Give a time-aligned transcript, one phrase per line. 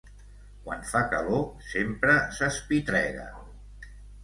[0.67, 3.29] Quan fa calor, sempre s'espitrega.